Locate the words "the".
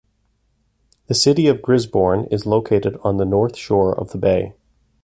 1.05-1.13, 3.17-3.23, 4.13-4.17